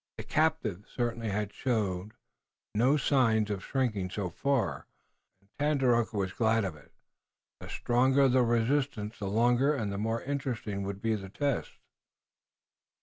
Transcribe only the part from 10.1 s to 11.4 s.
interesting would be the